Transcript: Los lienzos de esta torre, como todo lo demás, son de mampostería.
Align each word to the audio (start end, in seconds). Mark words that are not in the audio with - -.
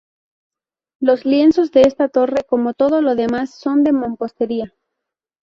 Los 0.99 1.25
lienzos 1.25 1.71
de 1.71 1.81
esta 1.81 2.09
torre, 2.09 2.43
como 2.43 2.73
todo 2.73 3.03
lo 3.03 3.13
demás, 3.13 3.53
son 3.53 3.83
de 3.83 3.91
mampostería. 3.91 4.73